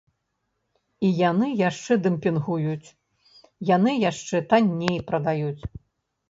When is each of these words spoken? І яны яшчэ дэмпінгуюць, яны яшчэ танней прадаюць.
І 1.09 1.09
яны 1.31 1.47
яшчэ 1.69 1.97
дэмпінгуюць, 2.07 2.87
яны 3.75 3.91
яшчэ 4.09 4.37
танней 4.55 4.99
прадаюць. 5.13 5.63